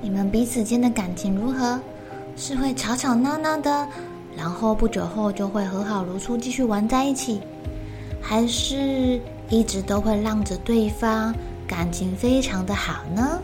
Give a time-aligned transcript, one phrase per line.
[0.00, 1.80] 你们彼此间的感情如何？
[2.36, 3.88] 是会吵吵闹闹的，
[4.36, 7.40] 然后不久后就会和好如初，继续玩在一起，
[8.22, 11.34] 还是一直都会让着对方，
[11.66, 13.42] 感情非常的好呢？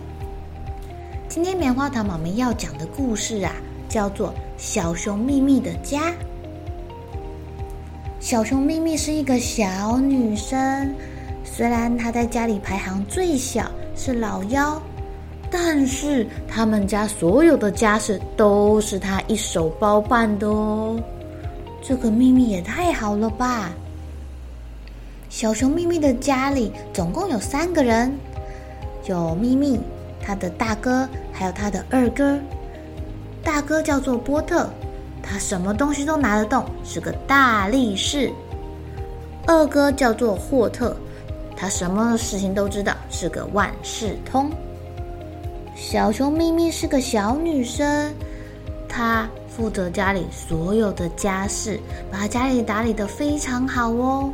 [1.29, 3.53] 今天棉花糖妈妈要讲的故事啊，
[3.89, 6.11] 叫做《小熊咪咪的家》。
[8.21, 10.95] 小熊咪咪是一个小女生，
[11.43, 14.81] 虽然她在家里排行最小，是老幺。
[15.51, 21.01] 但是他们家所有的家事都是他一手包办的哦，
[21.83, 23.71] 这个秘密也太好了吧！
[25.31, 28.13] 小熊咪咪的家里总共有三个人，
[29.07, 29.81] 有咪咪，
[30.21, 32.39] 他的大哥，还有他的二哥。
[33.43, 34.71] 大哥叫做波特，
[35.23, 38.33] 他什么东西都拿得动，是个大力士。
[39.47, 40.97] 二哥叫做霍特，
[41.57, 44.51] 他什么事情都知道，是个万事通。
[45.75, 48.13] 小熊咪咪是个小女生，
[48.89, 51.81] 她负责家里所有的家事，
[52.11, 54.33] 把家里打理得非常好哦。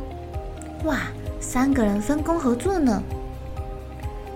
[0.85, 0.99] 哇，
[1.39, 3.01] 三个人分工合作呢。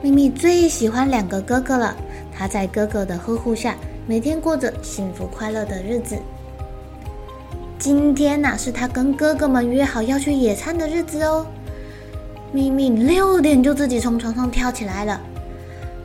[0.01, 1.95] 咪咪最喜欢两个哥哥了，
[2.35, 3.75] 她在哥哥的呵护下，
[4.07, 6.17] 每天过着幸福快乐的日子。
[7.79, 11.45] 今天呐，是她跟哥哥们约好要去野餐的日子哦。
[12.51, 15.19] 咪咪六点就自己从床上跳起来了。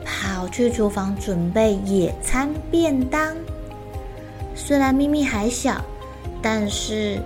[0.05, 3.35] 跑去厨房准备野餐便当。
[4.55, 5.83] 虽然咪咪还小，
[6.41, 7.19] 但是，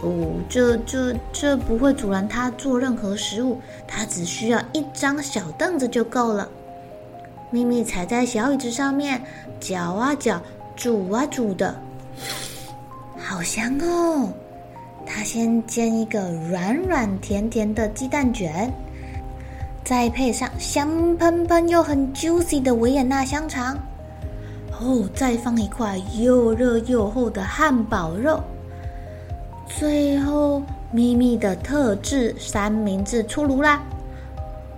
[0.00, 3.60] 哦，这这这不会阻拦他做任何食物。
[3.86, 6.48] 他只需要一张小凳子就够了。
[7.50, 9.22] 咪咪踩在小椅子上面，
[9.60, 10.40] 搅啊搅，
[10.74, 11.74] 煮啊煮的，
[13.16, 14.28] 好香哦！
[15.06, 18.72] 他先煎一个软软甜甜的鸡蛋卷。
[19.84, 23.76] 再配上香喷喷又很 juicy 的维也纳香肠，
[24.80, 28.42] 哦，再放一块又热又厚的汉堡肉，
[29.66, 33.82] 最后咪咪的特制三明治出炉啦！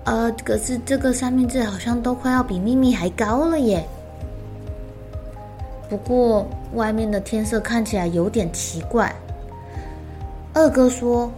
[0.02, 3.86] 呃，可是这个三明治好像都快要比咪咪还高了耶。
[5.88, 6.44] 不过
[6.74, 9.14] 外面的天色看起来有点奇怪。
[10.52, 11.30] 二哥说：“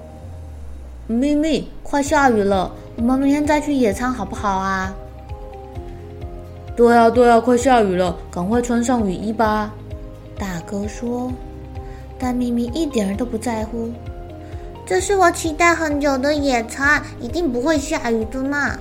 [1.07, 4.93] 咪咪，快下雨了。”我们明天再去野餐好不好啊？
[6.77, 9.73] 对啊，对啊，快下雨了，赶快穿上雨衣吧。
[10.37, 11.33] 大哥说，
[12.19, 13.89] 但咪咪一点都不在乎。
[14.85, 18.77] 这是我期待很久的野餐，一定不会下雨的嘛。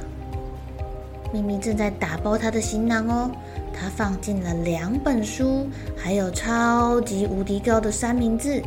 [1.31, 3.29] 咪咪正在打包他的行囊哦，
[3.71, 8.63] 他放进了两本书，还有超级无敌高的三明治，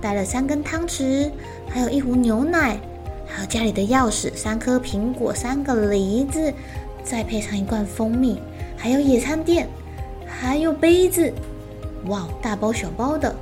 [0.00, 1.30] 带了三根汤匙，
[1.68, 2.76] 还有一壶牛奶。
[3.32, 6.52] 还有家里的钥匙、三颗苹果、三个梨子，
[7.04, 8.40] 再配上一罐蜂蜜，
[8.76, 9.68] 还有野餐垫，
[10.26, 11.32] 还有杯子，
[12.06, 13.34] 哇，大包小包的，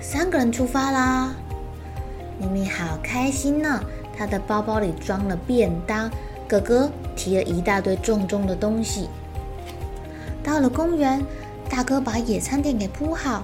[0.00, 1.34] 三个人出发啦！
[2.38, 3.82] 咪咪好开心呢，
[4.16, 6.08] 她的包包里装了便当，
[6.48, 9.08] 哥哥提了一大堆重重的东西。
[10.42, 11.20] 到了公园，
[11.68, 13.42] 大哥把野餐垫给铺好，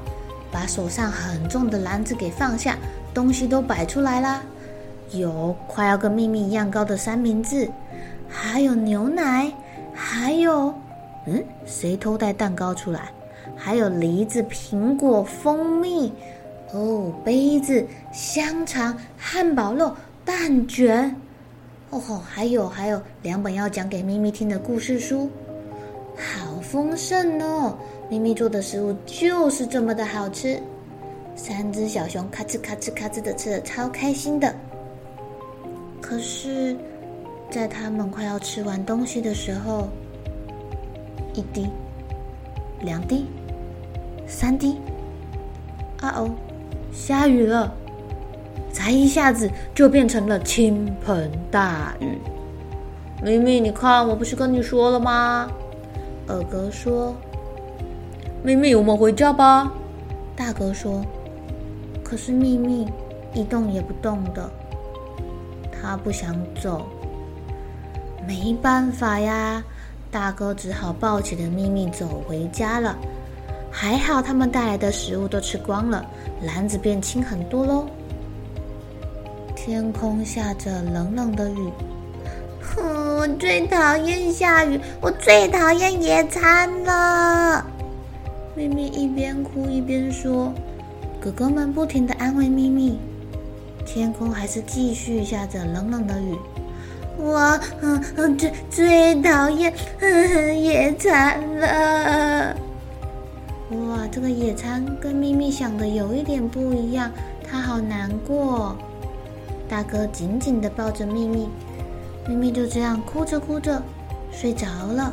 [0.50, 2.78] 把手上很重的篮子给放下。
[3.16, 4.42] 东西都摆出来啦，
[5.12, 7.66] 有快要跟咪咪一样高的三明治，
[8.28, 9.50] 还有牛奶，
[9.94, 10.66] 还有，
[11.26, 13.10] 嗯，谁偷带蛋糕出来？
[13.56, 16.12] 还有梨子、苹果、蜂蜜，
[16.74, 19.90] 哦，杯子、香肠、汉堡肉、
[20.22, 21.10] 蛋卷，
[21.88, 25.30] 哦吼，还有还有两本要讲给咪咪听的故事书，
[26.16, 27.74] 好丰盛哦！
[28.10, 30.60] 咪咪做的食物就是这么的好吃。
[31.36, 34.52] 三只小熊咔哧咔哧咔哧的吃的超开心的。
[36.00, 36.76] 可是，
[37.50, 39.88] 在他们快要吃完东西的时候，
[41.34, 41.68] 一滴，
[42.80, 43.26] 两滴，
[44.26, 44.76] 三滴。
[46.00, 46.30] 啊哦，
[46.92, 47.72] 下雨了！
[48.72, 52.18] 才一下子就变成了倾盆大雨。
[53.22, 55.50] 咪咪，你看，我不是跟你说了吗？
[56.28, 57.14] 二哥说
[58.44, 59.72] ：“咪咪，我们回家吧。”
[60.36, 61.02] 大哥说
[62.08, 62.86] ：“可是咪咪
[63.34, 64.48] 一动也不动的，
[65.72, 66.86] 他不想走。”
[68.24, 69.62] 没办法呀，
[70.10, 72.96] 大哥只好抱起了咪咪走回家了。
[73.70, 76.06] 还好他们带来的食物都吃光了，
[76.42, 77.86] 篮子变轻很多喽。
[79.54, 81.70] 天空下着冷冷的雨。
[82.60, 87.66] 哼，我最讨厌下雨，我最讨厌野餐了。
[88.54, 90.52] 咪咪一边哭一边说，
[91.26, 92.96] 哥哥们不停地安慰咪咪。
[93.84, 96.36] 天空还是继续下着冷冷的雨。
[97.18, 99.74] 我嗯最最讨厌
[100.62, 102.56] 野餐了。
[103.70, 107.10] 哇，这个野餐跟咪咪想的有一点不一样，
[107.42, 108.76] 他好难过。
[109.68, 111.48] 大哥紧紧地抱着咪咪，
[112.28, 113.82] 咪咪就这样哭着哭着
[114.30, 115.12] 睡着了。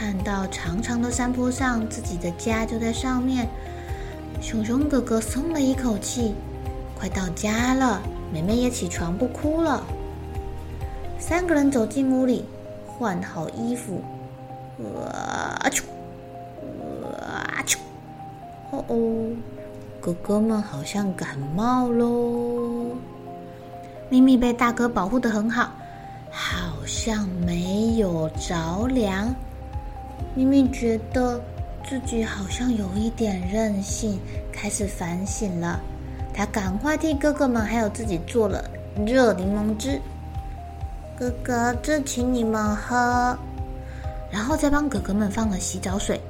[0.00, 3.46] 看到长长的山坡上，自己的家就在上面，
[4.40, 6.34] 熊熊哥哥松了一口气，
[6.98, 8.00] 快到家了。
[8.32, 9.84] 妹妹也起床不哭了。
[11.18, 12.46] 三个人走进屋里，
[12.86, 14.00] 换好衣服。
[15.04, 15.82] 啊啾！
[17.20, 17.76] 啊啾！
[18.70, 19.36] 哦哦。
[20.00, 22.96] 哥哥们好像感冒喽。
[24.08, 25.70] 咪咪被大哥保护得很好，
[26.30, 29.34] 好像没有着凉。
[30.34, 31.40] 咪咪觉得
[31.88, 34.18] 自己好像有一点任性，
[34.52, 35.80] 开始反省了。
[36.32, 38.64] 他赶快替哥哥们还有自己做了
[39.06, 40.00] 热柠檬汁。
[41.18, 43.36] 哥哥，这请你们喝。
[44.30, 46.20] 然后再帮哥哥们放了洗澡水。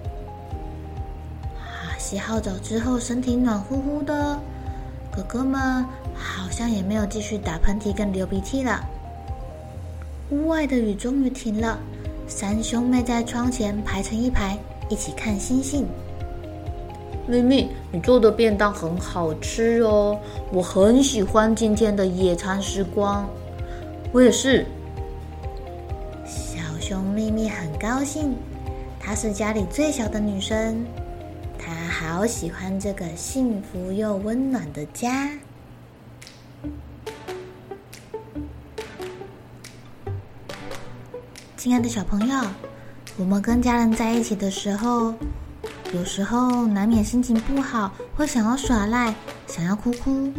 [1.59, 4.41] 啊洗好澡之后，身体暖乎乎的，
[5.13, 5.85] 哥哥们
[6.15, 8.83] 好像也没有继续打喷嚏跟流鼻涕了。
[10.31, 11.79] 屋外的雨终于停了，
[12.31, 14.57] 三兄妹在窗前排成一排，
[14.89, 15.85] 一起看星星。
[17.27, 20.17] 咪咪，你做的便当很好吃哦，
[20.53, 23.29] 我很喜欢今天的野餐时光。
[24.13, 24.65] 我也是。
[26.25, 28.37] 小熊咪咪很高兴，
[29.01, 30.87] 她是家里最小的女生。
[31.59, 35.29] 她好喜欢这个幸福又温暖的家。
[41.61, 42.41] 亲爱的小朋友，
[43.19, 45.13] 我们跟家人在一起的时候，
[45.93, 49.15] 有时候难免心情不好，会想要耍赖，
[49.47, 50.33] 想要哭哭。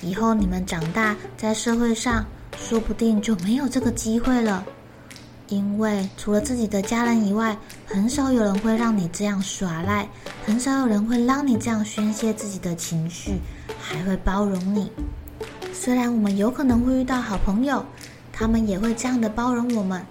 [0.00, 2.24] 以后你们长大，在社会上，
[2.56, 4.64] 说不定就没有这个机会了。
[5.48, 7.54] 因为除了自己的家人以外，
[7.84, 10.08] 很少有人会让你这样耍赖，
[10.46, 13.38] 很少有人会让你这样宣泄自己的情绪，
[13.78, 14.90] 还会包容你。
[15.70, 17.84] 虽然我们有可能会遇到好朋友，
[18.42, 20.04] 他们也会这样的包容我们，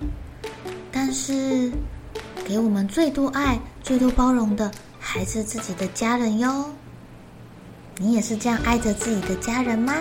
[0.90, 1.70] 但是
[2.48, 6.70] 给我们最多爱、最多包容的还是自己的家人哟。
[7.98, 9.94] 你也是这样爱着自己的家人吗？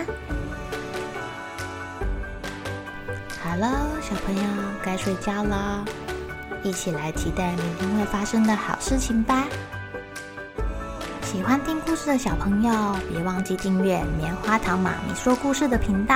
[3.43, 4.43] 好了，小朋友
[4.81, 5.83] 该睡觉了，
[6.63, 9.45] 一起来期待明天会发生的好事情吧。
[11.21, 16.15] 喜欢听故事的小朋友，别忘记订阅棉花糖妈咪说故事的频道。